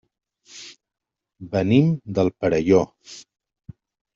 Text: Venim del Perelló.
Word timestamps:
Venim 1.51 1.91
del 2.19 2.33
Perelló. 2.41 2.81